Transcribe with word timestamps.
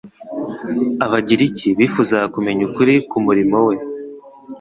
Abagiriki 1.05 1.67
bifuzaga 1.79 2.27
kumenya 2.35 2.61
ukuri 2.69 2.93
k'umurimo 3.09 3.57
we. 3.67 3.75